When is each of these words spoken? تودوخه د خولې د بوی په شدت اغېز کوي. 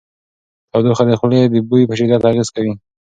تودوخه 0.71 1.03
د 1.09 1.11
خولې 1.19 1.39
د 1.47 1.55
بوی 1.69 1.83
په 1.89 1.93
شدت 1.99 2.21
اغېز 2.31 2.49
کوي. 2.55 2.73